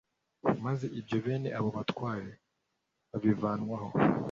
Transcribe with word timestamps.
maze 0.65 0.85
ibya 0.99 1.19
bene 1.25 1.49
abo 1.57 1.69
batware 1.77 2.31
babivanwaho 3.09 3.89